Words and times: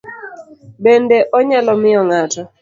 Bende 0.83 1.17
onyalo 1.37 1.73
miyo 1.81 2.01
ng'ato 2.09 2.41